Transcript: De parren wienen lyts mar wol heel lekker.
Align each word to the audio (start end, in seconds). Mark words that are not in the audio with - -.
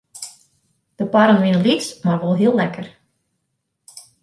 De 0.97 1.05
parren 1.11 1.41
wienen 1.43 1.61
lyts 1.67 1.87
mar 2.05 2.19
wol 2.21 2.35
heel 2.41 2.55
lekker. 2.61 2.87